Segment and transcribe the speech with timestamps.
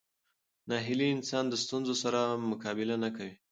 [0.69, 2.19] ناهیلي انسان د ستونزو سره
[2.51, 3.35] مقابله نه کوي.